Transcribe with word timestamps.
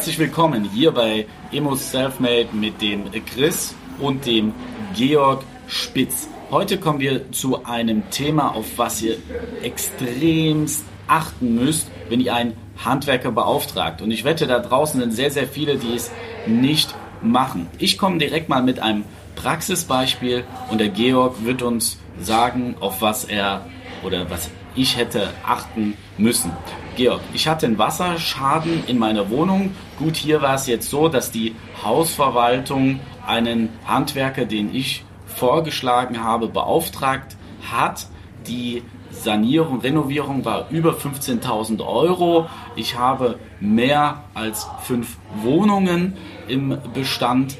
Herzlich 0.00 0.18
willkommen 0.18 0.64
hier 0.64 0.92
bei 0.92 1.26
Emo 1.52 1.74
Selfmade 1.74 2.48
mit 2.54 2.80
dem 2.80 3.04
Chris 3.26 3.74
und 3.98 4.24
dem 4.24 4.54
Georg 4.96 5.44
Spitz. 5.66 6.26
Heute 6.50 6.78
kommen 6.78 7.00
wir 7.00 7.30
zu 7.32 7.66
einem 7.66 8.08
Thema, 8.08 8.54
auf 8.54 8.64
was 8.78 9.02
ihr 9.02 9.18
extremst 9.62 10.86
achten 11.06 11.54
müsst, 11.54 11.90
wenn 12.08 12.20
ihr 12.20 12.34
einen 12.34 12.56
Handwerker 12.82 13.30
beauftragt. 13.30 14.00
Und 14.00 14.10
ich 14.10 14.24
wette, 14.24 14.46
da 14.46 14.60
draußen 14.60 14.98
sind 14.98 15.12
sehr, 15.12 15.30
sehr 15.30 15.46
viele, 15.46 15.76
die 15.76 15.94
es 15.94 16.10
nicht 16.46 16.94
machen. 17.20 17.66
Ich 17.76 17.98
komme 17.98 18.16
direkt 18.16 18.48
mal 18.48 18.62
mit 18.62 18.80
einem 18.80 19.04
Praxisbeispiel 19.36 20.44
und 20.70 20.80
der 20.80 20.88
Georg 20.88 21.44
wird 21.44 21.60
uns 21.60 21.98
sagen, 22.18 22.74
auf 22.80 23.02
was 23.02 23.24
er 23.24 23.66
oder 24.02 24.30
was 24.30 24.48
ich 24.74 24.96
hätte 24.96 25.28
achten 25.44 25.92
müssen. 26.16 26.52
Georg, 27.00 27.22
ich 27.32 27.48
hatte 27.48 27.64
einen 27.64 27.78
Wasserschaden 27.78 28.84
in 28.86 28.98
meiner 28.98 29.30
Wohnung. 29.30 29.74
Gut, 29.98 30.16
hier 30.16 30.42
war 30.42 30.56
es 30.56 30.66
jetzt 30.66 30.90
so, 30.90 31.08
dass 31.08 31.30
die 31.30 31.54
Hausverwaltung 31.82 33.00
einen 33.26 33.70
Handwerker, 33.86 34.44
den 34.44 34.74
ich 34.74 35.02
vorgeschlagen 35.24 36.22
habe, 36.22 36.48
beauftragt 36.48 37.38
hat. 37.72 38.06
Die 38.46 38.82
Sanierung, 39.10 39.80
Renovierung 39.80 40.44
war 40.44 40.68
über 40.68 40.92
15.000 40.92 41.82
Euro. 41.86 42.50
Ich 42.76 42.98
habe 42.98 43.38
mehr 43.60 44.24
als 44.34 44.68
fünf 44.82 45.16
Wohnungen 45.42 46.18
im 46.48 46.76
Bestand 46.92 47.56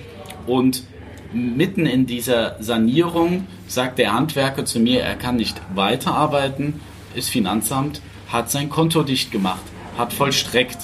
und 0.47 0.85
mitten 1.33 1.87
in 1.87 2.05
dieser 2.05 2.63
Sanierung 2.63 3.47
sagt 3.67 3.99
der 4.01 4.13
Handwerker 4.13 4.67
zu 4.67 4.81
mir, 4.81 5.01
er 5.01 5.15
kann 5.15 5.37
nicht 5.37 5.63
weiterarbeiten. 5.75 6.83
Das 7.17 7.31
Finanzamt 7.31 8.03
hat 8.33 8.51
sein 8.51 8.71
Konto 8.71 9.03
dicht 9.03 9.31
gemacht, 9.33 9.63
hat 9.99 10.13
vollstreckt. 10.13 10.79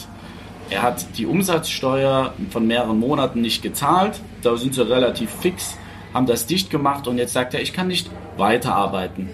Er 0.68 0.82
hat 0.82 1.16
die 1.16 1.26
Umsatzsteuer 1.26 2.34
von 2.50 2.66
mehreren 2.66 2.98
Monaten 2.98 3.40
nicht 3.40 3.62
gezahlt. 3.62 4.20
Da 4.42 4.56
sind 4.56 4.74
sie 4.74 4.86
relativ 4.86 5.30
fix, 5.30 5.78
haben 6.12 6.26
das 6.26 6.46
dicht 6.46 6.70
gemacht 6.70 7.06
und 7.06 7.18
jetzt 7.18 7.32
sagt 7.32 7.54
er, 7.54 7.62
ich 7.62 7.72
kann 7.72 7.86
nicht 7.86 8.10
weiterarbeiten. 8.36 9.30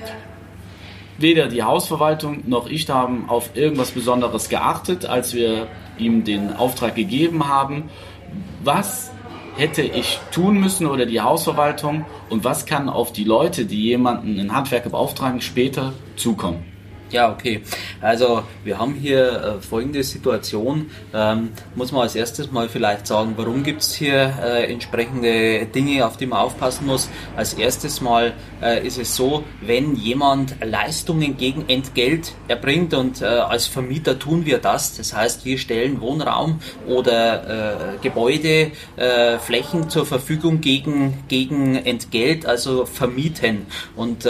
Weder 1.18 1.48
die 1.48 1.62
Hausverwaltung 1.62 2.42
noch 2.46 2.66
ich 2.66 2.88
haben 2.90 3.28
auf 3.28 3.56
irgendwas 3.56 3.92
Besonderes 3.92 4.48
geachtet, 4.48 5.06
als 5.06 5.34
wir 5.34 5.68
ihm 5.98 6.24
den 6.24 6.52
Auftrag 6.54 6.94
gegeben 6.94 7.48
haben. 7.48 7.90
Was 8.64 9.10
hätte 9.56 9.82
ich 9.82 10.18
tun 10.32 10.58
müssen 10.58 10.86
oder 10.86 11.06
die 11.06 11.20
Hausverwaltung 11.20 12.04
und 12.28 12.44
was 12.44 12.66
kann 12.66 12.88
auf 12.88 13.12
die 13.12 13.24
Leute, 13.24 13.66
die 13.66 13.82
jemanden, 13.82 14.38
einen 14.38 14.54
Handwerker 14.54 14.90
beauftragen, 14.90 15.40
später 15.40 15.92
zukommen? 16.16 16.71
Ja, 17.12 17.30
okay. 17.30 17.60
Also 18.00 18.42
wir 18.64 18.78
haben 18.78 18.94
hier 18.94 19.58
äh, 19.58 19.60
folgende 19.60 20.02
Situation. 20.02 20.90
Ähm, 21.12 21.50
muss 21.74 21.92
man 21.92 22.02
als 22.02 22.14
erstes 22.14 22.50
mal 22.50 22.70
vielleicht 22.70 23.06
sagen, 23.06 23.34
warum 23.36 23.62
gibt 23.62 23.82
es 23.82 23.94
hier 23.94 24.32
äh, 24.42 24.72
entsprechende 24.72 25.66
Dinge, 25.66 26.06
auf 26.06 26.16
die 26.16 26.24
man 26.24 26.38
aufpassen 26.38 26.86
muss. 26.86 27.10
Als 27.36 27.52
erstes 27.52 28.00
mal 28.00 28.32
äh, 28.62 28.86
ist 28.86 28.96
es 28.98 29.14
so, 29.14 29.44
wenn 29.60 29.94
jemand 29.94 30.56
Leistungen 30.64 31.36
gegen 31.36 31.68
Entgelt 31.68 32.32
erbringt 32.48 32.94
und 32.94 33.20
äh, 33.20 33.26
als 33.26 33.66
Vermieter 33.66 34.18
tun 34.18 34.46
wir 34.46 34.56
das. 34.56 34.96
Das 34.96 35.14
heißt, 35.14 35.44
wir 35.44 35.58
stellen 35.58 36.00
Wohnraum 36.00 36.60
oder 36.88 37.94
äh, 37.94 37.98
Gebäude, 38.00 38.70
äh, 38.96 39.38
Flächen 39.38 39.90
zur 39.90 40.06
Verfügung 40.06 40.62
gegen, 40.62 41.24
gegen 41.28 41.76
Entgelt, 41.76 42.46
also 42.46 42.86
vermieten. 42.86 43.66
Und 43.96 44.26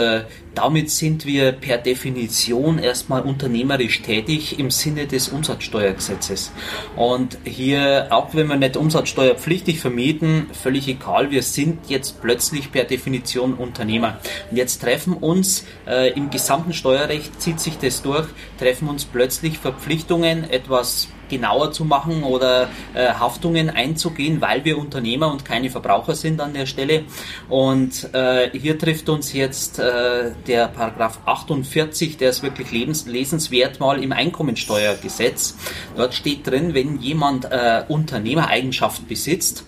damit 0.55 0.89
sind 0.89 1.25
wir 1.25 1.51
per 1.51 1.77
Definition 1.77 2.79
erstmal 2.79 3.21
unternehmerisch 3.21 4.01
tätig 4.01 4.59
im 4.59 4.71
Sinne 4.71 5.07
des 5.07 5.29
Umsatzsteuergesetzes. 5.29 6.51
Und 6.95 7.37
hier, 7.43 8.07
auch 8.11 8.33
wenn 8.33 8.47
wir 8.47 8.55
nicht 8.55 8.77
umsatzsteuerpflichtig 8.77 9.79
vermieten, 9.79 10.47
völlig 10.53 10.87
egal, 10.87 11.31
wir 11.31 11.43
sind 11.43 11.89
jetzt 11.89 12.21
plötzlich 12.21 12.71
per 12.71 12.83
Definition 12.83 13.53
Unternehmer. 13.53 14.19
Und 14.51 14.57
jetzt 14.57 14.81
treffen 14.81 15.13
uns 15.13 15.65
äh, 15.87 16.11
im 16.13 16.29
gesamten 16.29 16.73
Steuerrecht, 16.73 17.41
zieht 17.41 17.59
sich 17.59 17.77
das 17.77 18.01
durch, 18.01 18.27
treffen 18.59 18.87
uns 18.87 19.05
plötzlich 19.05 19.57
Verpflichtungen, 19.57 20.49
etwas 20.49 21.07
genauer 21.33 21.71
zu 21.71 21.83
machen 21.83 22.23
oder 22.23 22.69
äh, 22.93 23.07
Haftungen 23.07 23.69
einzugehen, 23.69 24.39
weil 24.39 24.63
wir 24.63 24.77
Unternehmer 24.77 25.31
und 25.31 25.43
keine 25.43 25.69
Verbraucher 25.69 26.15
sind 26.15 26.39
an 26.39 26.53
der 26.53 26.65
Stelle. 26.65 27.03
Und 27.49 28.13
äh, 28.13 28.49
hier 28.57 28.77
trifft 28.77 29.09
uns 29.09 29.33
jetzt 29.33 29.79
äh, 29.79 30.31
der 30.47 30.67
Paragraph 30.67 31.19
48, 31.25 32.17
der 32.17 32.29
ist 32.29 32.43
wirklich 32.43 32.71
lebens 32.71 33.07
lesenswert 33.07 33.79
mal 33.79 34.01
im 34.01 34.11
Einkommensteuergesetz. 34.11 35.57
Dort 35.97 36.13
steht 36.13 36.45
drin, 36.45 36.73
wenn 36.73 36.99
jemand 36.99 37.45
äh, 37.45 37.83
Unternehmereigenschaft 37.87 39.07
besitzt, 39.07 39.65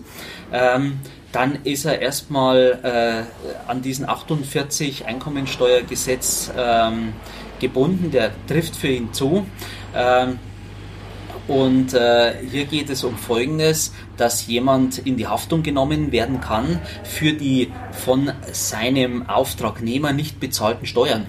ähm, 0.52 1.00
dann 1.32 1.58
ist 1.64 1.84
er 1.84 2.00
erstmal 2.00 2.78
äh, 2.82 3.70
an 3.70 3.82
diesen 3.82 4.08
48 4.08 5.04
Einkommensteuergesetz 5.06 6.50
ähm, 6.56 7.12
gebunden, 7.60 8.10
der 8.10 8.30
trifft 8.46 8.76
für 8.76 8.88
ihn 8.88 9.12
zu. 9.12 9.46
Ähm, 9.94 10.38
und 11.48 11.94
äh, 11.94 12.34
hier 12.50 12.64
geht 12.64 12.90
es 12.90 13.04
um 13.04 13.16
Folgendes, 13.16 13.92
dass 14.16 14.46
jemand 14.46 14.98
in 14.98 15.16
die 15.16 15.26
Haftung 15.26 15.62
genommen 15.62 16.12
werden 16.12 16.40
kann 16.40 16.80
für 17.04 17.32
die 17.32 17.72
von 17.92 18.32
seinem 18.52 19.28
Auftragnehmer 19.28 20.12
nicht 20.12 20.40
bezahlten 20.40 20.86
Steuern. 20.86 21.26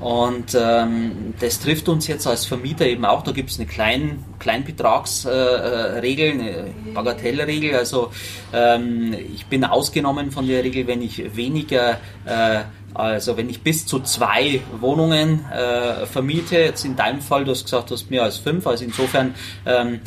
Und 0.00 0.56
ähm, 0.58 1.34
das 1.40 1.60
trifft 1.60 1.88
uns 1.90 2.06
jetzt 2.06 2.26
als 2.26 2.46
Vermieter 2.46 2.86
eben 2.86 3.04
auch. 3.04 3.22
Da 3.22 3.32
gibt 3.32 3.50
es 3.50 3.58
eine 3.58 3.68
Klein, 3.68 4.24
Kleinbetragsregel, 4.38 6.26
äh, 6.26 6.32
eine 6.32 6.64
Bagatellregel. 6.94 7.74
Also 7.74 8.10
ähm, 8.52 9.14
ich 9.34 9.46
bin 9.46 9.62
ausgenommen 9.64 10.30
von 10.30 10.46
der 10.46 10.64
Regel, 10.64 10.86
wenn 10.86 11.02
ich 11.02 11.36
weniger 11.36 11.98
äh, 12.24 12.60
also 12.94 13.36
wenn 13.36 13.48
ich 13.48 13.62
bis 13.62 13.86
zu 13.86 14.00
zwei 14.00 14.60
Wohnungen 14.80 15.44
äh, 15.50 16.06
vermiete, 16.06 16.58
jetzt 16.58 16.84
in 16.84 16.96
deinem 16.96 17.20
Fall, 17.20 17.44
du 17.44 17.52
hast 17.52 17.64
gesagt, 17.64 17.90
du 17.90 17.94
hast 17.94 18.10
mehr 18.10 18.24
als 18.24 18.38
fünf, 18.38 18.66
also 18.66 18.84
insofern 18.84 19.34
ähm, 19.64 20.00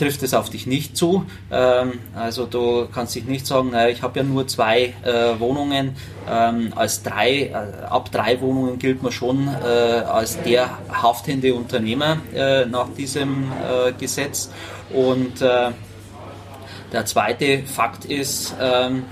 trifft 0.00 0.22
es 0.22 0.32
auf 0.32 0.48
dich 0.48 0.66
nicht 0.66 0.96
zu. 0.96 1.26
Ähm, 1.50 1.92
also 2.14 2.46
du 2.46 2.88
kannst 2.92 3.14
dich 3.14 3.24
nicht 3.24 3.46
sagen, 3.46 3.74
äh, 3.74 3.90
ich 3.90 4.02
habe 4.02 4.20
ja 4.20 4.24
nur 4.24 4.46
zwei 4.46 4.94
äh, 5.04 5.38
Wohnungen. 5.38 5.94
Ähm, 6.28 6.72
als 6.74 7.02
drei, 7.02 7.48
äh, 7.48 7.54
ab 7.84 8.10
drei 8.10 8.40
Wohnungen 8.40 8.78
gilt 8.78 9.02
man 9.02 9.12
schon 9.12 9.48
äh, 9.48 9.66
als 9.66 10.42
der 10.42 10.70
haftende 10.90 11.54
Unternehmer 11.54 12.16
äh, 12.34 12.64
nach 12.64 12.88
diesem 12.96 13.52
äh, 13.52 13.92
Gesetz. 13.92 14.50
Und 14.92 15.40
der 15.40 17.06
zweite 17.06 17.62
Fakt 17.62 18.04
ist, 18.04 18.56
ähm, 18.60 19.04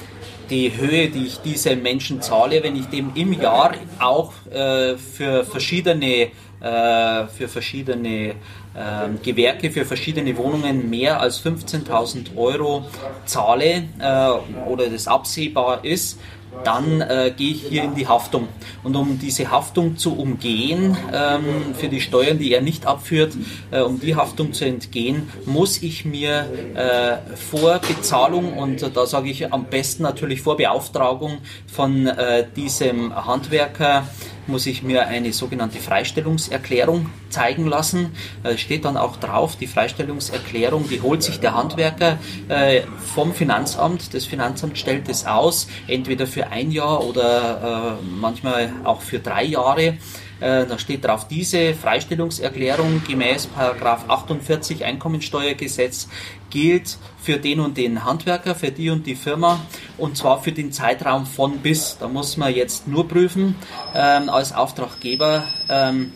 die 0.51 0.77
Höhe, 0.77 1.09
die 1.09 1.27
ich 1.27 1.39
diesen 1.39 1.83
Menschen 1.83 2.21
zahle, 2.21 2.63
wenn 2.63 2.75
ich 2.75 2.87
dem 2.87 3.13
im 3.15 3.33
Jahr 3.33 3.75
auch 4.01 4.33
äh, 4.51 4.97
für 4.97 5.45
verschiedene, 5.45 6.31
äh, 6.61 7.27
für 7.29 7.47
verschiedene 7.49 8.35
äh, 8.79 9.09
Gewerke, 9.23 9.71
für 9.71 9.85
verschiedene 9.85 10.37
Wohnungen 10.37 10.89
mehr 10.89 11.21
als 11.21 11.45
15.000 11.45 12.37
Euro 12.37 12.87
zahle 13.25 13.85
äh, 13.99 14.69
oder 14.69 14.89
das 14.89 15.09
absehbar 15.09 15.85
ist, 15.85 16.19
dann 16.65 17.01
äh, 17.01 17.33
gehe 17.37 17.53
ich 17.53 17.65
hier 17.65 17.85
in 17.85 17.95
die 17.95 18.07
Haftung. 18.07 18.49
Und 18.83 18.97
um 18.97 19.19
diese 19.19 19.51
Haftung 19.51 19.97
zu 19.97 20.17
umgehen, 20.17 20.97
ähm, 21.13 21.75
für 21.75 21.89
die 21.89 22.01
Steuern, 22.01 22.39
die 22.39 22.53
er 22.53 22.63
nicht 22.63 22.87
abführt, 22.87 23.35
äh, 23.71 23.81
um 23.81 24.01
die 24.01 24.17
Haftung 24.17 24.53
zu 24.53 24.65
entgehen, 24.65 25.29
muss 25.47 25.83
ich 25.83 26.05
mir 26.05 26.47
äh, 26.75 27.37
vor 27.37 27.81
Bezahlung 27.87 28.55
und 28.55 28.97
da 28.97 29.07
sage 29.07 29.31
ich 29.31 29.53
am 29.53 29.65
besten 29.67 30.03
natürlich 30.03 30.43
vor 30.43 30.57
Beauftragung 30.57 31.39
von 31.67 32.07
äh, 32.07 32.47
diesem 32.57 33.15
Handwerker 33.27 34.09
muss 34.49 34.67
ich 34.67 34.83
mir 34.83 35.07
eine 35.07 35.33
sogenannte 35.33 35.79
Freistellungserklärung 35.79 37.11
zeigen 37.29 37.67
lassen. 37.67 38.13
Äh, 38.43 38.57
steht 38.57 38.85
dann 38.85 38.97
auch 38.97 39.17
drauf, 39.17 39.57
die 39.57 39.67
Freistellungserklärung, 39.67 40.89
die 40.89 41.01
holt 41.01 41.23
sich 41.23 41.41
der 41.41 41.55
Handwerker 41.55 42.19
äh, 42.49 42.83
vom 43.15 43.35
Finanzamt. 43.35 44.15
Das 44.15 44.25
Finanzamt 44.25 44.79
stellt 44.79 45.09
es 45.09 45.27
aus, 45.27 45.69
entweder 45.87 46.27
für 46.27 46.49
ein 46.49 46.71
Jahr 46.71 47.05
oder 47.05 47.99
äh, 48.01 48.05
manchmal 48.05 48.73
auch 48.85 49.03
für 49.03 49.19
drei 49.19 49.45
Jahre. 49.45 49.99
Äh, 50.41 50.67
da 50.67 50.79
steht 50.79 51.05
drauf, 51.05 51.27
diese 51.29 51.75
Freistellungserklärung 51.75 53.03
gemäß 53.07 53.47
Paragraph 53.47 54.09
48 54.09 54.85
Einkommensteuergesetz 54.85 56.09
gilt 56.51 56.99
für 57.21 57.39
den 57.39 57.61
und 57.61 57.77
den 57.77 58.05
Handwerker, 58.05 58.55
für 58.55 58.71
die 58.71 58.91
und 58.91 59.07
die 59.07 59.17
Firma 59.17 59.61
und 59.99 60.17
zwar 60.17 60.43
für 60.43 60.53
den 60.53 60.73
Zeitraum 60.73 61.27
von 61.27 61.59
bis. 61.59 61.99
Da 61.99 62.09
muss 62.09 62.37
man 62.37 62.55
jetzt 62.55 62.87
nur 62.89 63.09
prüfen 63.09 63.57
ähm, 63.95 64.29
als 64.29 64.53
Auftraggeber. 64.53 65.45
Ähm, 65.69 66.13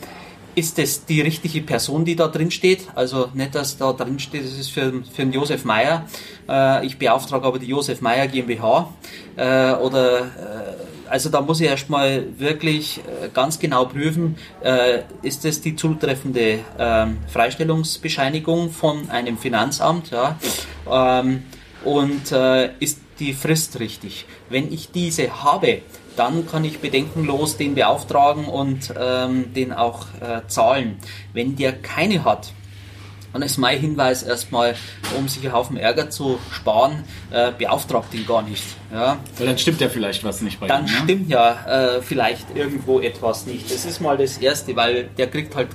ist 0.54 0.78
es 0.78 1.06
die 1.06 1.20
richtige 1.22 1.62
Person, 1.62 2.04
die 2.04 2.14
da 2.14 2.28
drin 2.28 2.50
steht? 2.50 2.88
Also 2.94 3.28
nicht, 3.32 3.54
dass 3.54 3.78
da 3.78 3.92
drin 3.92 4.18
steht, 4.18 4.44
das 4.44 4.52
ist 4.52 4.70
für, 4.70 5.02
für 5.04 5.22
den 5.22 5.32
Josef 5.32 5.64
Meyer. 5.64 6.06
Äh, 6.48 6.86
ich 6.86 6.98
beauftrage 6.98 7.46
aber 7.46 7.58
die 7.58 7.66
Josef 7.66 8.00
Meyer 8.00 8.26
GmbH. 8.26 8.92
Äh, 9.36 9.72
oder 9.72 10.20
äh, 10.20 10.91
also 11.12 11.28
da 11.28 11.42
muss 11.42 11.60
ich 11.60 11.66
erstmal 11.66 12.24
wirklich 12.38 13.00
äh, 13.00 13.28
ganz 13.28 13.58
genau 13.58 13.84
prüfen, 13.84 14.36
äh, 14.62 15.00
ist 15.20 15.44
es 15.44 15.60
die 15.60 15.76
zutreffende 15.76 16.60
ähm, 16.78 17.18
Freistellungsbescheinigung 17.28 18.70
von 18.70 19.10
einem 19.10 19.36
Finanzamt, 19.36 20.10
ja? 20.10 20.38
Ähm, 20.90 21.42
und 21.84 22.32
äh, 22.32 22.70
ist 22.78 23.00
die 23.18 23.34
Frist 23.34 23.78
richtig? 23.78 24.24
Wenn 24.48 24.72
ich 24.72 24.90
diese 24.90 25.44
habe, 25.44 25.82
dann 26.16 26.46
kann 26.46 26.64
ich 26.64 26.78
bedenkenlos 26.78 27.58
den 27.58 27.74
beauftragen 27.74 28.46
und 28.46 28.94
ähm, 28.98 29.52
den 29.52 29.72
auch 29.72 30.06
zahlen. 30.46 30.96
Wenn 31.32 31.56
der 31.56 31.72
keine 31.72 32.24
hat, 32.24 32.52
dann 33.32 33.42
ist 33.42 33.58
mein 33.58 33.78
Hinweis 33.78 34.22
erstmal, 34.22 34.74
um 35.18 35.28
sich 35.28 35.44
einen 35.44 35.52
Haufen 35.54 35.76
Ärger 35.76 36.10
zu 36.10 36.38
sparen, 36.50 37.04
äh, 37.30 37.52
beauftragt 37.56 38.12
ihn 38.14 38.26
gar 38.26 38.42
nicht. 38.42 38.64
Ja. 38.92 39.18
Weil 39.38 39.46
dann 39.46 39.58
stimmt 39.58 39.80
ja 39.80 39.88
vielleicht 39.88 40.22
was 40.24 40.42
nicht 40.42 40.60
bei 40.60 40.66
Dann 40.66 40.86
ihm. 40.86 40.92
ne? 40.92 40.98
stimmt 41.04 41.30
ja 41.30 41.96
äh, 41.96 42.02
vielleicht 42.02 42.54
irgendwo 42.54 43.00
etwas 43.00 43.46
nicht. 43.46 43.70
Das 43.70 43.84
ist 43.84 44.00
mal 44.00 44.16
das 44.16 44.38
Erste, 44.38 44.76
weil 44.76 45.04
der 45.16 45.28
kriegt 45.28 45.54
halt 45.56 45.68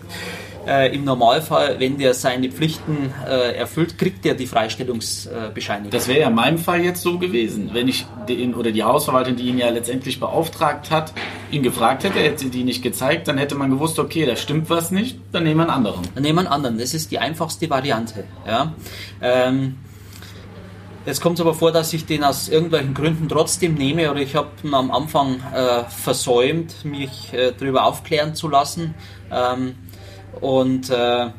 äh, 0.67 0.93
im 0.93 1.05
Normalfall, 1.05 1.79
wenn 1.79 1.97
der 1.97 2.13
seine 2.13 2.51
Pflichten 2.51 3.13
äh, 3.25 3.55
erfüllt, 3.55 3.97
kriegt 3.97 4.25
er 4.25 4.35
die 4.35 4.47
Freistellungsbescheinigung. 4.47 5.91
Das 5.91 6.07
wäre 6.07 6.19
ja 6.21 6.27
in 6.27 6.35
meinem 6.35 6.57
Fall 6.57 6.83
jetzt 6.83 7.01
so 7.01 7.17
gewesen. 7.17 7.71
Wenn 7.73 7.87
ich 7.87 8.05
den 8.27 8.53
oder 8.53 8.71
die 8.71 8.83
Hausverwaltung, 8.83 9.37
die 9.37 9.47
ihn 9.47 9.57
ja 9.57 9.69
letztendlich 9.69 10.19
beauftragt 10.19 10.91
hat, 10.91 11.13
ihn 11.51 11.63
gefragt 11.63 12.03
hätte, 12.03 12.19
hätte 12.19 12.39
sie 12.39 12.49
die 12.49 12.63
nicht 12.63 12.83
gezeigt, 12.83 13.27
dann 13.27 13.37
hätte 13.37 13.55
man 13.55 13.69
gewusst, 13.69 13.97
okay, 13.97 14.25
da 14.25 14.35
stimmt 14.35 14.69
was 14.69 14.91
nicht, 14.91 15.17
dann 15.31 15.43
nehmen 15.43 15.61
wir 15.61 15.63
einen 15.63 15.85
anderen. 15.85 16.01
Dann 16.13 16.23
nehmen 16.23 16.35
wir 16.35 16.41
einen 16.41 16.49
anderen. 16.49 16.77
Das 16.77 16.93
ist 16.93 17.11
die 17.11 17.19
einfachste 17.19 17.69
Variante. 17.69 18.25
Ja. 18.45 18.73
Ähm, 19.21 19.77
Jetzt 21.05 21.21
kommt 21.21 21.39
es 21.39 21.41
aber 21.41 21.53
vor, 21.53 21.71
dass 21.71 21.93
ich 21.93 22.05
den 22.05 22.25
aus 22.25 22.49
irgendwelchen 22.49 22.93
Gründen 22.93 23.29
trotzdem 23.29 23.75
nehme 23.75 24.11
oder 24.11 24.19
ich 24.19 24.35
habe 24.35 24.49
am 24.69 24.91
Anfang 24.91 25.41
äh, 25.53 25.85
versäumt, 25.85 26.83
mich 26.83 27.31
äh, 27.31 27.53
darüber 27.57 27.85
aufklären 27.85 28.35
zu 28.35 28.49
lassen 28.49 28.93
ähm, 29.31 29.75
und 30.41 30.89
äh, 30.89 31.29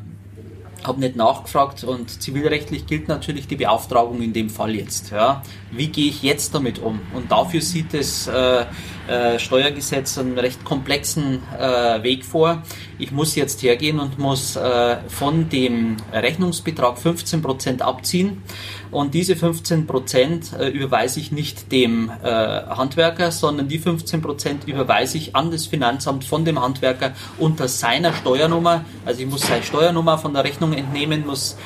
habe 0.83 0.99
nicht 0.99 1.15
nachgefragt 1.15 1.83
und 1.83 2.21
zivilrechtlich 2.21 2.85
gilt 2.85 3.07
natürlich 3.07 3.47
die 3.47 3.55
Beauftragung 3.55 4.21
in 4.21 4.33
dem 4.33 4.49
Fall 4.49 4.75
jetzt. 4.75 5.11
Ja. 5.11 5.43
Wie 5.71 5.87
gehe 5.87 6.09
ich 6.09 6.23
jetzt 6.23 6.55
damit 6.55 6.79
um? 6.79 6.99
Und 7.13 7.31
dafür 7.31 7.61
sieht 7.61 7.93
das 7.93 8.27
äh, 8.27 8.65
äh, 9.09 9.39
Steuergesetz 9.39 10.17
einen 10.17 10.37
recht 10.37 10.63
komplexen 10.63 11.41
äh, 11.57 12.03
Weg 12.03 12.23
vor. 12.23 12.61
Ich 12.99 13.11
muss 13.11 13.35
jetzt 13.35 13.63
hergehen 13.63 13.99
und 13.99 14.19
muss 14.19 14.55
äh, 14.55 14.97
von 15.07 15.49
dem 15.49 15.97
Rechnungsbetrag 16.13 16.97
15% 16.97 17.81
abziehen 17.81 18.43
und 18.91 19.13
diese 19.13 19.33
15% 19.33 20.57
äh, 20.59 20.67
überweise 20.69 21.19
ich 21.19 21.31
nicht 21.31 21.71
dem 21.71 22.11
äh, 22.23 22.27
Handwerker, 22.27 23.31
sondern 23.31 23.67
die 23.67 23.79
15% 23.79 24.67
überweise 24.67 25.17
ich 25.17 25.35
an 25.35 25.49
das 25.49 25.65
Finanzamt 25.65 26.23
von 26.23 26.45
dem 26.45 26.61
Handwerker 26.61 27.13
unter 27.39 27.67
seiner 27.67 28.13
Steuernummer. 28.13 28.85
Also 29.05 29.21
ich 29.21 29.27
muss 29.27 29.41
seine 29.41 29.63
Steuernummer 29.63 30.17
von 30.17 30.33
der 30.33 30.43
Rechnung 30.43 30.73
entnehmen, 30.73 31.25
muss 31.25 31.57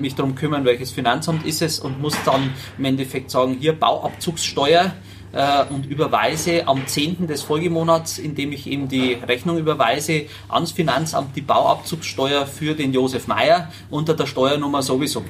mich 0.00 0.14
darum 0.14 0.34
kümmern, 0.34 0.64
welches 0.64 0.92
Finanzamt 0.92 1.44
ist 1.44 1.62
es 1.62 1.80
und 1.80 2.00
muss 2.00 2.16
dann 2.24 2.52
im 2.78 2.84
Endeffekt 2.84 3.30
sagen, 3.30 3.56
hier 3.58 3.72
Bauabzugssteuer 3.72 4.92
äh, 5.32 5.64
und 5.70 5.86
überweise 5.86 6.66
am 6.66 6.86
10. 6.86 7.26
des 7.26 7.42
Folgemonats, 7.42 8.18
indem 8.18 8.52
ich 8.52 8.66
ihm 8.66 8.88
die 8.88 9.14
Rechnung 9.14 9.58
überweise, 9.58 10.26
ans 10.48 10.72
Finanzamt 10.72 11.36
die 11.36 11.42
Bauabzugssteuer 11.42 12.46
für 12.46 12.74
den 12.74 12.92
Josef 12.92 13.26
Meyer 13.26 13.70
unter 13.90 14.14
der 14.14 14.26
Steuernummer 14.26 14.82
sowieso. 14.82 15.24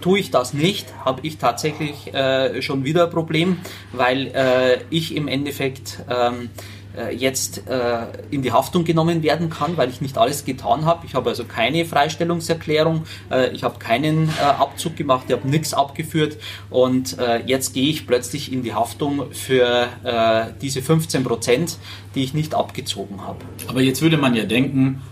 Tue 0.00 0.18
ich 0.18 0.30
das 0.30 0.52
nicht, 0.52 0.92
habe 1.04 1.20
ich 1.22 1.38
tatsächlich 1.38 2.12
äh, 2.12 2.60
schon 2.62 2.84
wieder 2.84 3.04
ein 3.04 3.10
Problem, 3.10 3.58
weil 3.92 4.26
äh, 4.28 4.78
ich 4.90 5.16
im 5.16 5.28
Endeffekt 5.28 5.98
ähm, 6.10 6.50
äh, 6.50 6.73
jetzt 7.10 7.66
äh, 7.68 8.06
in 8.30 8.42
die 8.42 8.52
Haftung 8.52 8.84
genommen 8.84 9.22
werden 9.22 9.50
kann, 9.50 9.76
weil 9.76 9.88
ich 9.88 10.00
nicht 10.00 10.18
alles 10.18 10.44
getan 10.44 10.84
habe. 10.84 11.06
Ich 11.06 11.14
habe 11.14 11.30
also 11.30 11.44
keine 11.44 11.84
Freistellungserklärung, 11.84 13.04
äh, 13.30 13.50
ich 13.50 13.64
habe 13.64 13.78
keinen 13.78 14.28
äh, 14.28 14.42
Abzug 14.42 14.96
gemacht, 14.96 15.24
ich 15.28 15.34
habe 15.34 15.48
nichts 15.48 15.74
abgeführt 15.74 16.36
und 16.70 17.18
äh, 17.18 17.42
jetzt 17.46 17.74
gehe 17.74 17.88
ich 17.88 18.06
plötzlich 18.06 18.52
in 18.52 18.62
die 18.62 18.74
Haftung 18.74 19.32
für 19.32 19.88
äh, 20.04 20.52
diese 20.60 20.82
15 20.82 21.24
Prozent, 21.24 21.78
die 22.14 22.24
ich 22.24 22.34
nicht 22.34 22.54
abgezogen 22.54 23.22
habe. 23.22 23.38
Aber 23.66 23.80
jetzt 23.80 24.02
würde 24.02 24.16
man 24.16 24.34
ja 24.34 24.44
denken, 24.44 25.02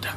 da 0.00 0.10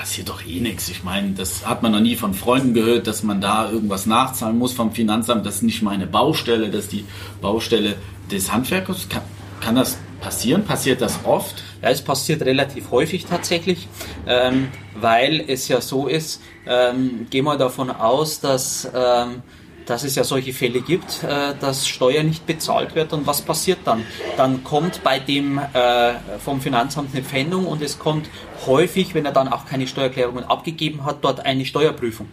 passiert 0.00 0.30
doch 0.30 0.44
eh 0.44 0.60
nichts. 0.60 0.88
Ich 0.88 1.04
meine, 1.04 1.32
das 1.32 1.66
hat 1.66 1.82
man 1.82 1.92
noch 1.92 2.00
nie 2.00 2.16
von 2.16 2.32
Freunden 2.32 2.72
gehört, 2.72 3.06
dass 3.06 3.22
man 3.22 3.40
da 3.40 3.70
irgendwas 3.70 4.06
nachzahlen 4.06 4.58
muss 4.58 4.72
vom 4.72 4.92
Finanzamt. 4.92 5.44
Das 5.44 5.56
ist 5.56 5.62
nicht 5.62 5.82
meine 5.82 6.06
Baustelle, 6.06 6.70
das 6.70 6.84
ist 6.84 6.92
die 6.92 7.04
Baustelle 7.42 7.96
des 8.30 8.50
Handwerkers. 8.50 9.08
Kann, 9.10 9.22
kann 9.60 9.74
das 9.74 9.98
passieren? 10.30 10.64
Passiert 10.64 11.00
das 11.00 11.18
oft? 11.24 11.64
Ja, 11.82 11.88
es 11.90 12.02
passiert 12.02 12.42
relativ 12.42 12.92
häufig 12.92 13.26
tatsächlich, 13.26 13.88
ähm, 14.28 14.68
weil 14.94 15.44
es 15.48 15.66
ja 15.66 15.80
so 15.80 16.06
ist, 16.06 16.40
ähm, 16.68 17.26
gehen 17.30 17.44
wir 17.44 17.56
davon 17.56 17.90
aus, 17.90 18.38
dass, 18.38 18.88
ähm, 18.94 19.42
dass 19.86 20.04
es 20.04 20.14
ja 20.14 20.22
solche 20.22 20.52
Fälle 20.52 20.82
gibt, 20.82 21.24
äh, 21.24 21.54
dass 21.60 21.88
Steuer 21.88 22.22
nicht 22.22 22.46
bezahlt 22.46 22.94
wird 22.94 23.12
und 23.12 23.26
was 23.26 23.42
passiert 23.42 23.80
dann? 23.84 24.04
Dann 24.36 24.62
kommt 24.62 25.02
bei 25.02 25.18
dem 25.18 25.58
äh, 25.58 26.12
vom 26.38 26.60
Finanzamt 26.60 27.12
eine 27.12 27.24
Pfändung 27.24 27.66
und 27.66 27.82
es 27.82 27.98
kommt 27.98 28.30
häufig, 28.66 29.14
wenn 29.14 29.24
er 29.24 29.32
dann 29.32 29.48
auch 29.48 29.66
keine 29.66 29.86
Steuererklärungen 29.86 30.44
abgegeben 30.44 31.04
hat, 31.04 31.18
dort 31.22 31.44
eine 31.44 31.64
Steuerprüfung. 31.64 32.28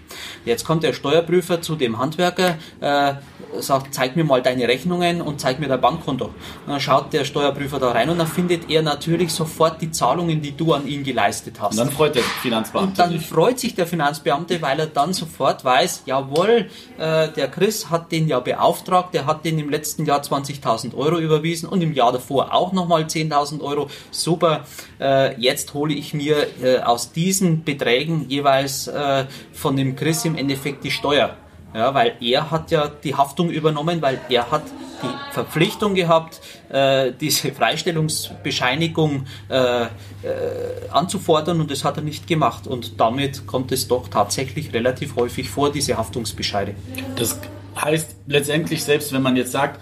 Jetzt 0.45 0.65
kommt 0.65 0.83
der 0.83 0.93
Steuerprüfer 0.93 1.61
zu 1.61 1.75
dem 1.75 1.99
Handwerker, 1.99 2.57
äh, 2.81 3.13
sagt, 3.59 3.93
zeig 3.93 4.15
mir 4.15 4.23
mal 4.23 4.41
deine 4.41 4.67
Rechnungen 4.67 5.21
und 5.21 5.39
zeig 5.39 5.59
mir 5.59 5.67
dein 5.67 5.81
Bankkonto. 5.81 6.25
Und 6.25 6.33
dann 6.67 6.79
schaut 6.79 7.13
der 7.13 7.25
Steuerprüfer 7.25 7.79
da 7.79 7.91
rein 7.91 8.09
und 8.09 8.17
dann 8.17 8.27
findet 8.27 8.69
er 8.69 8.81
natürlich 8.81 9.31
sofort 9.31 9.81
die 9.81 9.91
Zahlungen, 9.91 10.41
die 10.41 10.55
du 10.55 10.73
an 10.73 10.87
ihn 10.87 11.03
geleistet 11.03 11.57
hast. 11.59 11.71
Und 11.71 11.77
dann 11.77 11.91
freut 11.91 12.15
der 12.15 12.23
Finanzbeamte 12.23 12.89
Und 12.89 12.99
dann 12.99 13.11
sich. 13.11 13.27
freut 13.27 13.59
sich 13.59 13.75
der 13.75 13.87
Finanzbeamte, 13.87 14.61
weil 14.61 14.79
er 14.79 14.87
dann 14.87 15.13
sofort 15.13 15.63
weiß, 15.63 16.03
jawohl, 16.05 16.69
äh, 16.97 17.29
der 17.29 17.47
Chris 17.49 17.89
hat 17.89 18.11
den 18.11 18.27
ja 18.27 18.39
beauftragt, 18.39 19.13
der 19.13 19.25
hat 19.25 19.45
den 19.45 19.57
im 19.59 19.69
letzten 19.69 20.05
Jahr 20.05 20.21
20.000 20.21 20.95
Euro 20.95 21.17
überwiesen 21.17 21.69
und 21.69 21.81
im 21.81 21.93
Jahr 21.93 22.11
davor 22.11 22.53
auch 22.53 22.73
nochmal 22.73 23.03
10.000 23.03 23.61
Euro. 23.61 23.89
Super, 24.11 24.65
äh, 24.99 25.39
jetzt 25.39 25.73
hole 25.73 25.93
ich 25.93 26.13
mir 26.17 26.47
äh, 26.61 26.79
aus 26.79 27.11
diesen 27.11 27.63
Beträgen 27.63 28.25
jeweils 28.29 28.87
äh, 28.87 29.25
von 29.53 29.75
dem 29.75 29.95
Chris 29.95 30.25
im 30.25 30.35
Endeffekt 30.35 30.83
die 30.83 30.91
Steuer. 30.91 31.35
Ja, 31.73 31.93
weil 31.93 32.15
er 32.21 32.49
hat 32.49 32.71
ja 32.71 32.87
die 32.87 33.15
Haftung 33.15 33.49
übernommen, 33.49 34.01
weil 34.01 34.19
er 34.29 34.49
hat 34.49 34.63
die 35.03 35.33
Verpflichtung 35.33 35.93
gehabt, 35.93 36.41
äh, 36.69 37.11
diese 37.19 37.51
Freistellungsbescheinigung 37.51 39.25
äh, 39.49 39.83
äh, 39.83 39.87
anzufordern 40.91 41.61
und 41.61 41.69
das 41.69 41.83
hat 41.83 41.97
er 41.97 42.03
nicht 42.03 42.27
gemacht. 42.27 42.67
Und 42.67 42.99
damit 42.99 43.45
kommt 43.45 43.71
es 43.71 43.87
doch 43.87 44.07
tatsächlich 44.07 44.73
relativ 44.73 45.15
häufig 45.15 45.49
vor, 45.49 45.71
diese 45.71 45.97
Haftungsbescheide. 45.97 46.73
Das 47.15 47.39
heißt 47.79 48.15
letztendlich, 48.27 48.83
selbst 48.83 49.13
wenn 49.13 49.21
man 49.21 49.35
jetzt 49.35 49.51
sagt, 49.51 49.81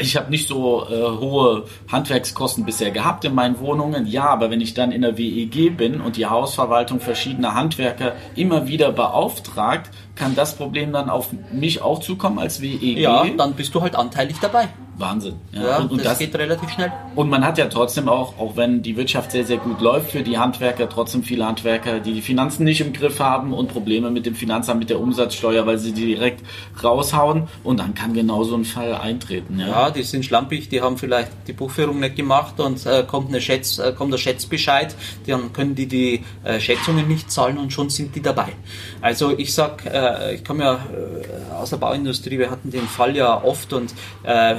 ich 0.00 0.16
habe 0.16 0.30
nicht 0.30 0.48
so 0.48 0.86
äh, 0.88 1.18
hohe 1.18 1.64
Handwerkskosten 1.90 2.64
bisher 2.64 2.90
gehabt 2.90 3.24
in 3.24 3.34
meinen 3.34 3.58
Wohnungen, 3.58 4.06
ja, 4.06 4.26
aber 4.26 4.50
wenn 4.50 4.60
ich 4.60 4.74
dann 4.74 4.92
in 4.92 5.02
der 5.02 5.18
WEG 5.18 5.76
bin 5.76 6.00
und 6.00 6.16
die 6.16 6.26
Hausverwaltung 6.26 7.00
verschiedener 7.00 7.54
Handwerker 7.54 8.14
immer 8.36 8.68
wieder 8.68 8.92
beauftragt, 8.92 9.90
kann 10.14 10.34
das 10.36 10.56
Problem 10.56 10.92
dann 10.92 11.10
auf 11.10 11.30
mich 11.52 11.82
auch 11.82 12.00
zukommen 12.00 12.38
als 12.38 12.60
WEG? 12.60 12.98
Ja, 12.98 13.24
dann 13.36 13.54
bist 13.54 13.74
du 13.74 13.82
halt 13.82 13.96
anteilig 13.96 14.36
dabei. 14.40 14.68
Wahnsinn. 14.96 15.34
Ja, 15.52 15.78
und, 15.78 15.92
und 15.92 15.98
das, 15.98 16.06
das, 16.06 16.18
geht 16.18 16.34
relativ 16.36 16.70
schnell. 16.70 16.92
und 17.14 17.28
man 17.28 17.44
hat 17.44 17.58
ja 17.58 17.66
trotzdem 17.66 18.08
auch, 18.08 18.38
auch 18.38 18.56
wenn 18.56 18.82
die 18.82 18.96
Wirtschaft 18.96 19.32
sehr, 19.32 19.44
sehr 19.44 19.58
gut 19.58 19.80
läuft 19.80 20.12
für 20.12 20.22
die 20.22 20.38
Handwerker, 20.38 20.88
trotzdem 20.88 21.22
viele 21.22 21.46
Handwerker, 21.46 22.00
die 22.00 22.14
die 22.14 22.22
Finanzen 22.22 22.64
nicht 22.64 22.80
im 22.80 22.92
Griff 22.92 23.20
haben 23.20 23.52
und 23.52 23.68
Probleme 23.68 24.10
mit 24.10 24.26
dem 24.26 24.34
Finanzamt, 24.34 24.80
mit 24.80 24.90
der 24.90 25.00
Umsatzsteuer, 25.00 25.66
weil 25.66 25.78
sie 25.78 25.92
die 25.92 26.06
direkt 26.06 26.42
raushauen 26.82 27.48
und 27.64 27.80
dann 27.80 27.94
kann 27.94 28.14
genau 28.14 28.44
so 28.44 28.56
ein 28.56 28.64
Fall 28.64 28.94
eintreten. 28.94 29.58
Ja. 29.58 29.66
Ja, 29.66 29.90
die 29.90 30.02
sind 30.02 30.24
schlampig, 30.24 30.68
die 30.68 30.80
haben 30.80 30.96
vielleicht 30.96 31.32
die 31.46 31.52
Buchführung 31.52 32.00
nicht 32.00 32.16
gemacht 32.16 32.60
und 32.60 32.84
äh, 32.86 33.04
kommt, 33.06 33.28
eine 33.28 33.40
Schätz, 33.40 33.78
äh, 33.78 33.92
kommt 33.92 34.12
der 34.12 34.18
Schätzbescheid, 34.18 34.94
dann 35.26 35.52
können 35.52 35.74
die 35.74 35.86
die 35.86 36.24
äh, 36.44 36.60
Schätzungen 36.60 37.08
nicht 37.08 37.30
zahlen 37.30 37.58
und 37.58 37.72
schon 37.72 37.90
sind 37.90 38.14
die 38.14 38.22
dabei. 38.22 38.52
Also 39.00 39.36
ich 39.36 39.52
sag, 39.52 39.84
äh, 39.86 40.36
ich 40.36 40.44
komme 40.44 40.64
ja 40.64 40.74
äh, 40.74 41.52
aus 41.54 41.70
der 41.70 41.78
Bauindustrie, 41.78 42.38
wir 42.38 42.50
hatten 42.50 42.70
den 42.70 42.86
Fall 42.86 43.16
ja 43.16 43.42
oft 43.42 43.72
und 43.72 43.92
äh, 44.22 44.56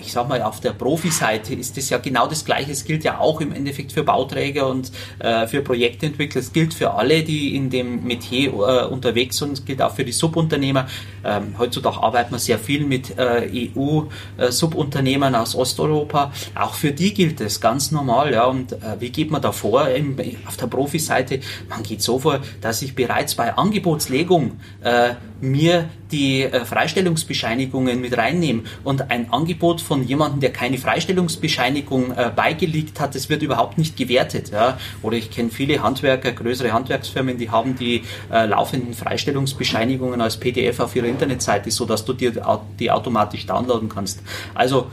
ich 0.00 0.12
sag 0.12 0.28
mal, 0.28 0.42
auf 0.42 0.60
der 0.60 0.72
Profi-Seite 0.72 1.54
ist 1.54 1.76
das 1.76 1.90
ja 1.90 1.98
genau 1.98 2.26
das 2.26 2.44
Gleiche. 2.44 2.72
Es 2.72 2.84
gilt 2.84 3.04
ja 3.04 3.18
auch 3.18 3.40
im 3.40 3.52
Endeffekt 3.52 3.92
für 3.92 4.02
Bauträger 4.02 4.68
und 4.68 4.90
äh, 5.18 5.46
für 5.46 5.62
Projektentwickler. 5.62 6.40
Es 6.40 6.52
gilt 6.52 6.74
für 6.74 6.94
alle, 6.94 7.22
die 7.22 7.54
in 7.56 7.70
dem 7.70 8.04
Metier 8.04 8.52
äh, 8.52 8.86
unterwegs 8.86 9.38
sind. 9.38 9.52
Es 9.52 9.64
gilt 9.64 9.82
auch 9.82 9.94
für 9.94 10.04
die 10.04 10.12
Subunternehmer. 10.12 10.86
Ähm, 11.28 11.54
heutzutage 11.58 12.02
arbeiten 12.02 12.32
wir 12.32 12.38
sehr 12.38 12.58
viel 12.58 12.84
mit 12.84 13.18
äh, 13.18 13.70
EU-Subunternehmern 13.76 15.34
aus 15.34 15.54
Osteuropa. 15.54 16.32
Auch 16.54 16.74
für 16.74 16.92
die 16.92 17.12
gilt 17.12 17.40
es 17.40 17.60
ganz 17.60 17.92
normal. 17.92 18.32
Ja. 18.32 18.46
Und 18.46 18.72
äh, 18.72 18.76
wie 18.98 19.10
geht 19.10 19.30
man 19.30 19.42
da 19.42 19.52
vor? 19.52 19.88
Im, 19.88 20.16
auf 20.46 20.56
der 20.56 20.66
Profi-Seite, 20.66 21.40
man 21.68 21.82
geht 21.82 22.02
so 22.02 22.18
vor, 22.18 22.40
dass 22.60 22.82
ich 22.82 22.94
bereits 22.94 23.34
bei 23.34 23.54
Angebotslegung 23.54 24.58
äh, 24.82 25.14
mir 25.40 25.88
die 26.10 26.42
äh, 26.42 26.64
Freistellungsbescheinigungen 26.64 28.00
mit 28.00 28.16
reinnehmen 28.16 28.66
und 28.84 29.10
ein 29.10 29.32
Angebot 29.32 29.80
von 29.80 30.02
jemandem, 30.06 30.40
der 30.40 30.52
keine 30.52 30.78
Freistellungsbescheinigung 30.78 32.12
äh, 32.12 32.30
beigelegt 32.34 33.00
hat, 33.00 33.14
das 33.14 33.28
wird 33.28 33.42
überhaupt 33.42 33.78
nicht 33.78 33.96
gewertet. 33.96 34.50
Ja? 34.50 34.78
Oder 35.02 35.16
ich 35.16 35.30
kenne 35.30 35.50
viele 35.50 35.82
Handwerker, 35.82 36.32
größere 36.32 36.72
Handwerksfirmen, 36.72 37.38
die 37.38 37.50
haben 37.50 37.76
die 37.76 38.02
äh, 38.32 38.46
laufenden 38.46 38.94
Freistellungsbescheinigungen 38.94 40.20
als 40.20 40.38
PDF 40.38 40.80
auf 40.80 40.96
ihrer 40.96 41.06
Internetseite, 41.18 41.70
so 41.70 41.84
dass 41.84 42.04
du 42.04 42.12
dir 42.12 42.32
die 42.78 42.90
automatisch 42.90 43.46
downloaden 43.46 43.88
kannst. 43.88 44.22
Also 44.54 44.90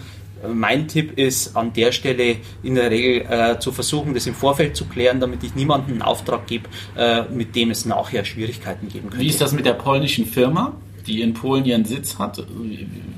mein 0.48 0.88
Tipp 0.88 1.18
ist 1.18 1.56
an 1.56 1.74
der 1.74 1.92
Stelle 1.92 2.38
in 2.64 2.76
der 2.76 2.92
Regel 2.92 3.26
äh, 3.30 3.60
zu 3.60 3.72
versuchen, 3.72 4.14
das 4.14 4.28
im 4.28 4.36
Vorfeld 4.36 4.76
zu 4.76 4.86
klären, 4.86 5.20
damit 5.20 5.44
ich 5.44 5.56
niemanden 5.56 5.94
einen 5.94 6.02
Auftrag 6.02 6.48
gebe, 6.48 6.70
äh, 6.98 7.24
mit 7.24 7.56
dem 7.56 7.72
es 7.72 7.86
nachher 7.86 8.26
Schwierigkeiten 8.26 8.90
geben 8.90 9.10
könnte. 9.10 9.24
Wie 9.24 9.30
ist 9.30 9.42
das 9.42 9.54
mit 9.54 9.66
der 9.66 9.74
polnischen 9.74 10.26
Firma? 10.26 10.74
die 11.08 11.22
in 11.22 11.34
Polen 11.34 11.66
ihren 11.66 11.86
Sitz 11.86 12.18
hat? 12.18 12.44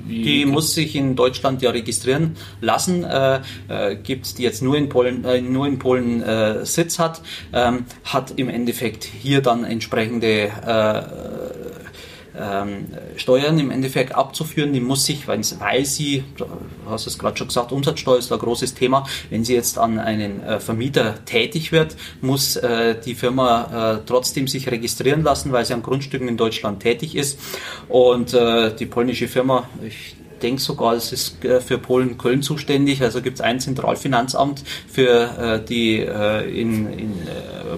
Wie 0.06 0.24
die 0.24 0.46
muss 0.46 0.74
sich 0.74 0.96
in 0.96 1.16
Deutschland 1.16 1.62
ja 1.62 1.72
registrieren 1.72 2.36
lassen, 2.62 3.04
äh, 3.04 3.42
äh, 3.68 3.96
gibt, 3.96 4.38
die 4.38 4.44
jetzt 4.44 4.62
nur 4.62 4.78
in 4.78 4.90
Polen, 4.90 5.26
äh, 5.26 5.42
nur 5.42 5.68
in 5.68 5.80
Polen 5.80 6.22
äh, 6.22 6.66
Sitz 6.66 7.00
hat, 7.00 7.22
ähm, 7.54 7.86
hat 8.06 8.34
im 8.38 8.50
Endeffekt 8.50 9.04
hier 9.04 9.42
dann 9.42 9.64
entsprechende 9.64 10.28
äh, 10.28 11.57
ähm, 12.40 12.88
Steuern 13.16 13.60
im 13.60 13.72
Endeffekt 13.72 14.16
abzuführen. 14.16 14.74
Die 14.74 14.80
muss 14.80 15.06
sich, 15.06 15.28
weil, 15.28 15.44
sie, 15.86 16.24
du 16.38 16.46
hast 16.90 17.08
es 17.08 17.18
gerade 17.18 17.38
schon 17.38 17.48
gesagt, 17.48 17.72
Umsatzsteuer 17.72 18.18
ist 18.18 18.32
ein 18.32 18.40
großes 18.40 18.74
Thema. 18.74 19.06
Wenn 19.30 19.44
sie 19.44 19.54
jetzt 19.54 19.78
an 19.78 20.00
einen 20.00 20.42
äh, 20.44 20.60
Vermieter 20.60 21.26
tätig 21.26 21.72
wird, 21.72 21.96
muss 22.22 22.56
äh, 22.56 22.96
die 23.04 23.16
Firma 23.16 23.96
äh, 23.96 24.06
trotzdem 24.06 24.48
sich 24.48 24.70
registrieren 24.70 25.24
lassen, 25.24 25.52
weil 25.52 25.66
sie 25.66 25.74
an 25.74 25.84
Grundstücken 25.84 26.28
in 26.28 26.38
Deutschland 26.38 26.82
tätig 26.82 27.16
ist. 27.16 27.40
Und 27.90 28.34
äh, 28.34 28.76
die 28.76 28.86
polnische 28.86 29.28
Firma, 29.28 29.68
ich 29.86 30.16
denke 30.42 30.62
sogar, 30.62 30.94
es 30.94 31.12
ist 31.12 31.44
äh, 31.44 31.62
für 31.62 31.78
Polen 31.78 32.18
Köln 32.18 32.42
zuständig. 32.42 33.02
Also 33.02 33.22
gibt 33.22 33.38
es 33.38 33.42
ein 33.42 33.60
Zentralfinanzamt 33.60 34.64
für 34.88 35.62
äh, 35.62 35.66
die 35.66 36.00
äh, 36.00 36.60
in, 36.60 36.92
in 36.94 37.14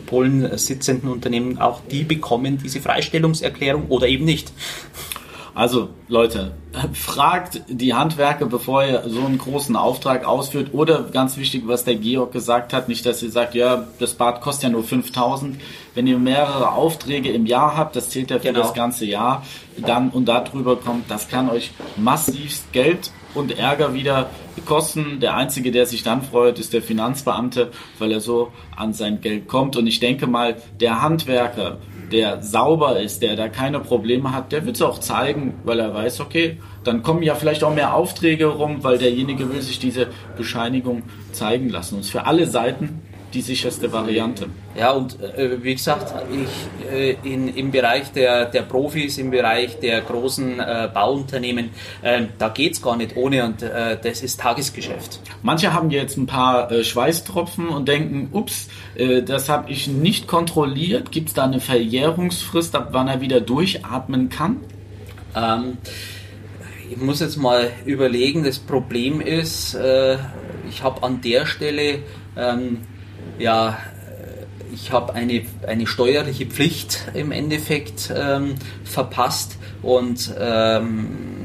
Polen 0.05 0.57
sitzenden 0.57 1.09
Unternehmen. 1.09 1.57
Auch 1.57 1.81
die 1.89 2.03
bekommen 2.03 2.59
diese 2.63 2.81
Freistellungserklärung 2.81 3.87
oder 3.87 4.07
eben 4.07 4.25
nicht. 4.25 4.51
Also 5.59 5.89
Leute, 6.07 6.53
fragt 6.93 7.63
die 7.67 7.93
Handwerker, 7.93 8.45
bevor 8.45 8.85
ihr 8.85 9.03
so 9.07 9.25
einen 9.25 9.37
großen 9.37 9.75
Auftrag 9.75 10.23
ausführt. 10.23 10.69
Oder 10.71 11.03
ganz 11.11 11.35
wichtig, 11.35 11.63
was 11.65 11.83
der 11.83 11.95
Georg 11.95 12.31
gesagt 12.31 12.71
hat, 12.71 12.87
nicht, 12.87 13.05
dass 13.05 13.21
ihr 13.21 13.29
sagt, 13.29 13.55
ja, 13.55 13.85
das 13.99 14.13
Bad 14.13 14.39
kostet 14.39 14.63
ja 14.63 14.69
nur 14.69 14.85
5000. 14.85 15.59
Wenn 15.95 16.07
ihr 16.07 16.17
mehrere 16.17 16.71
Aufträge 16.71 17.29
im 17.33 17.45
Jahr 17.45 17.75
habt, 17.75 17.97
das 17.97 18.09
zählt 18.09 18.31
ja 18.31 18.39
für 18.39 18.47
genau. 18.47 18.61
das 18.61 18.73
ganze 18.73 19.05
Jahr, 19.05 19.45
dann 19.85 20.11
und 20.11 20.29
darüber 20.29 20.77
kommt, 20.77 21.11
das 21.11 21.27
kann 21.27 21.49
euch 21.49 21.71
massivst 21.97 22.71
Geld 22.71 23.11
und 23.35 23.59
Ärger 23.59 23.93
wieder 23.93 24.29
kosten. 24.65 25.19
Der 25.19 25.35
Einzige, 25.35 25.71
der 25.71 25.85
sich 25.85 26.03
dann 26.03 26.21
freut, 26.21 26.57
ist 26.57 26.71
der 26.71 26.81
Finanzbeamte, 26.81 27.71
weil 27.97 28.13
er 28.13 28.21
so 28.21 28.53
an 28.77 28.93
sein 28.93 29.19
Geld 29.19 29.49
kommt. 29.49 29.75
Und 29.75 29.87
ich 29.87 29.99
denke 29.99 30.25
mal, 30.25 30.55
der 30.79 31.01
Handwerker, 31.01 31.79
der 32.11 32.41
sauber 32.41 32.99
ist, 32.99 33.21
der 33.21 33.35
da 33.35 33.49
keine 33.49 33.79
Probleme 33.79 34.33
hat, 34.33 34.51
der 34.51 34.65
wird 34.65 34.75
es 34.75 34.81
auch 34.81 34.99
zeigen, 34.99 35.53
weil 35.63 35.79
er 35.79 35.93
weiß, 35.93 36.21
okay, 36.21 36.57
dann 36.83 37.03
kommen 37.03 37.23
ja 37.23 37.35
vielleicht 37.35 37.63
auch 37.63 37.73
mehr 37.73 37.93
Aufträge 37.93 38.47
rum, 38.47 38.83
weil 38.83 38.97
derjenige 38.97 39.51
will 39.51 39.61
sich 39.61 39.79
diese 39.79 40.07
Bescheinigung 40.37 41.03
zeigen 41.31 41.69
lassen. 41.69 41.95
Und 41.95 42.05
für 42.05 42.25
alle 42.25 42.47
Seiten 42.47 43.01
die 43.33 43.41
sicherste 43.41 43.91
Variante. 43.91 44.47
Ja, 44.75 44.91
und 44.91 45.21
äh, 45.21 45.63
wie 45.63 45.75
gesagt, 45.75 46.13
ich, 46.31 46.91
äh, 46.91 47.15
in, 47.23 47.53
im 47.55 47.71
Bereich 47.71 48.11
der, 48.11 48.45
der 48.45 48.63
Profis, 48.63 49.17
im 49.17 49.31
Bereich 49.31 49.79
der 49.79 50.01
großen 50.01 50.59
äh, 50.59 50.89
Bauunternehmen, 50.93 51.69
äh, 52.01 52.25
da 52.37 52.49
geht 52.49 52.73
es 52.73 52.81
gar 52.81 52.95
nicht 52.95 53.15
ohne 53.15 53.45
und 53.45 53.61
äh, 53.61 53.97
das 54.01 54.21
ist 54.21 54.39
Tagesgeschäft. 54.39 55.19
Manche 55.43 55.73
haben 55.73 55.91
jetzt 55.91 56.17
ein 56.17 56.25
paar 56.25 56.71
äh, 56.71 56.83
Schweißtropfen 56.83 57.69
und 57.69 57.87
denken, 57.87 58.29
ups, 58.31 58.69
das 59.25 59.47
habe 59.47 59.71
ich 59.71 59.87
nicht 59.87 60.27
kontrolliert. 60.27 61.11
Gibt 61.11 61.29
es 61.29 61.33
da 61.33 61.45
eine 61.45 61.59
Verjährungsfrist, 61.59 62.75
ab 62.75 62.89
wann 62.91 63.07
er 63.07 63.21
wieder 63.21 63.39
durchatmen 63.39 64.29
kann? 64.29 64.57
Ähm, 65.35 65.77
ich 66.89 66.97
muss 66.97 67.19
jetzt 67.21 67.37
mal 67.37 67.71
überlegen, 67.85 68.43
das 68.43 68.59
Problem 68.59 69.21
ist, 69.21 69.77
ich 70.69 70.83
habe 70.83 71.03
an 71.03 71.21
der 71.21 71.45
Stelle 71.45 71.99
ähm, 72.35 72.79
ja, 73.37 73.77
ich 74.73 74.91
habe 74.91 75.13
eine, 75.13 75.43
eine 75.67 75.87
steuerliche 75.87 76.45
Pflicht 76.45 77.09
im 77.13 77.31
Endeffekt 77.31 78.13
ähm, 78.15 78.55
verpasst 78.83 79.57
und 79.81 80.33
ähm, 80.39 81.38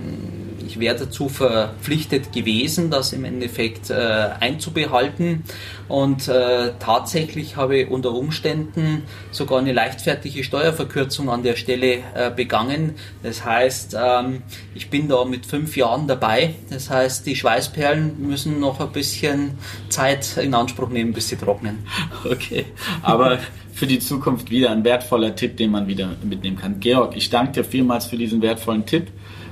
ich 0.75 0.81
wäre 0.81 0.97
dazu 0.97 1.29
verpflichtet 1.29 2.33
gewesen, 2.33 2.91
das 2.91 3.13
im 3.13 3.25
Endeffekt 3.25 3.91
äh, 3.91 3.95
einzubehalten. 4.41 5.45
Und 5.87 6.27
äh, 6.27 6.73
tatsächlich 6.81 7.57
habe 7.57 7.79
ich 7.79 7.91
unter 7.91 8.13
Umständen 8.13 9.03
sogar 9.31 9.61
eine 9.61 9.73
leichtfertige 9.73 10.43
Steuerverkürzung 10.43 11.31
an 11.31 11.45
der 11.45 11.55
Stelle 11.55 11.99
äh, 12.15 12.33
begangen. 12.35 12.95
Das 13.23 13.45
heißt, 13.45 13.97
ähm, 13.97 14.43
ich 14.75 14.91
bin 14.91 15.07
da 15.07 15.25
mit 15.25 15.47
fünf 15.47 15.77
Jahren 15.77 16.09
dabei. 16.09 16.57
Das 16.71 16.91
heißt, 16.91 17.25
die 17.25 17.37
Schweißperlen 17.37 18.21
müssen 18.27 18.59
noch 18.59 18.81
ein 18.81 18.91
bisschen 18.91 19.53
Zeit 19.91 20.37
in 20.39 20.55
Anspruch 20.55 20.89
nehmen, 20.89 21.13
bis 21.13 21.29
sie 21.29 21.37
trocknen. 21.37 21.87
Okay, 22.25 22.65
aber 23.03 23.39
für 23.73 23.87
die 23.87 23.99
Zukunft 23.99 24.51
wieder 24.51 24.71
ein 24.71 24.83
wertvoller 24.83 25.37
Tipp, 25.37 25.57
den 25.57 25.71
man 25.71 25.87
wieder 25.87 26.17
mitnehmen 26.23 26.57
kann. 26.57 26.81
Georg, 26.81 27.17
ich 27.17 27.29
danke 27.31 27.53
dir 27.53 27.65
vielmals 27.65 28.07
für 28.07 28.17
diesen 28.17 28.41
wertvollen 28.41 28.87
Tipp. 28.87 29.09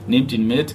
Nehmt 0.06 0.32
ihn 0.32 0.46
mit 0.46 0.74